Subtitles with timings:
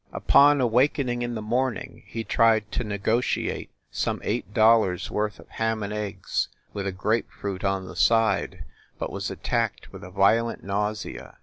[0.13, 5.83] Upon awakening in the morning he tried to negotiate some eight dollars worth of ham
[5.83, 8.63] and eggs, with a grape fruit on the side,
[8.97, 11.37] but was attacked with a violent nausea.